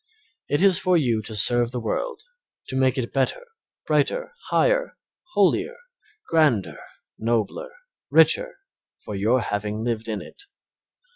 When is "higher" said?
4.49-4.97